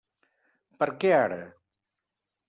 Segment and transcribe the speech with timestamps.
[0.79, 1.37] Per què ara?